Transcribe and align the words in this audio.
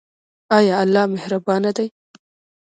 ایا 0.57 0.75
الله 0.83 1.03
مهربان 1.15 1.63
دی؟ 1.75 1.87